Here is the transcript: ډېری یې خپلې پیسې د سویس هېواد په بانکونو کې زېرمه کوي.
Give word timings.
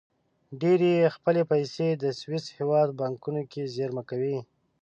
ډېری 0.61 0.91
یې 0.99 1.13
خپلې 1.15 1.41
پیسې 1.51 1.87
د 1.93 2.03
سویس 2.19 2.45
هېواد 2.57 2.87
په 2.91 2.97
بانکونو 3.01 3.41
کې 3.51 3.71
زېرمه 3.75 4.03
کوي. 4.09 4.37